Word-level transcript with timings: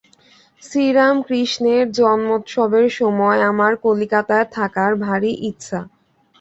শ্রীরামকৃষ্ণের 0.63 1.85
জন্মোৎসবের 1.97 2.87
সময় 2.99 3.39
আমার 3.51 3.71
কলিকাতায় 3.83 4.47
থাকার 4.55 4.91
ভারি 5.05 5.31
ইচ্ছা। 5.49 5.79